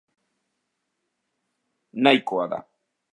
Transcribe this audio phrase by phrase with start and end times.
[2.03, 2.59] Nahikoa da.